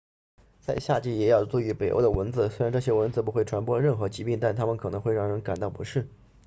[0.59, 6.07] 在夏季也要注意北欧的蚊子虽然这些蚊子不会传播任何疾病但它们可能会让人感到不适